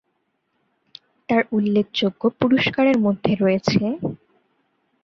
[1.29, 3.99] তাঁর উল্লেখযোগ্য পুরস্কারের মধ্যে রয়েছে-